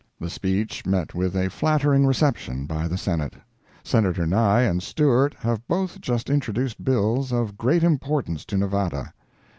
The 0.19 0.31
speech 0.31 0.83
met 0.83 1.13
with 1.13 1.35
a 1.35 1.51
flattering 1.51 2.07
reception 2.07 2.65
by 2.65 2.87
the 2.87 2.97
Senate. 2.97 3.35
Senator 3.83 4.25
Nye 4.25 4.61
and 4.63 4.81
Stewart 4.81 5.35
have 5.41 5.67
both 5.67 6.01
just 6.01 6.27
introduced 6.27 6.83
bills 6.83 7.31
of 7.31 7.55
great 7.55 7.83
importance 7.83 8.43
to 8.45 8.57
Nevada. 8.57 9.13